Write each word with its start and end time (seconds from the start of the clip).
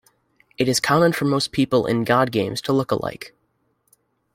It 0.57 0.67
is 0.67 0.79
common 0.79 1.13
for 1.13 1.25
most 1.25 1.51
people 1.51 1.85
in 1.85 2.05
god 2.05 2.31
games 2.31 2.59
to 2.63 2.73
look 2.73 2.89
alike. 2.89 3.35